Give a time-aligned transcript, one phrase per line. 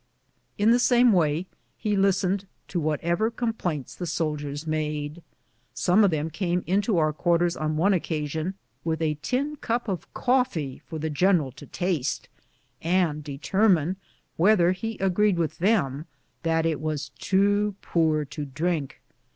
[0.57, 1.45] In the same way
[1.77, 5.21] he listened to whatever complaints the sol diers made.
[5.75, 10.11] Som'^, of them came into our quarters on one occasion with a tin cup of
[10.15, 12.29] coffee for the general to taste,
[12.81, 13.95] and determine
[14.37, 16.07] whether he agreed with them
[16.41, 19.03] that it was too poor to drink.